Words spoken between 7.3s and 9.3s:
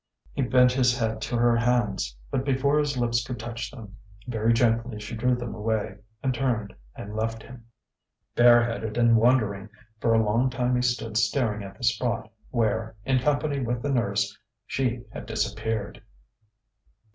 him. Bareheaded and